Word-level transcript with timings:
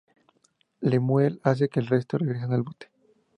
Lemuel 0.81 1.39
hace 1.43 1.69
que 1.69 1.79
el 1.79 1.85
resto 1.85 2.17
regresen 2.17 2.53
al 2.53 2.63
bote. 2.63 2.87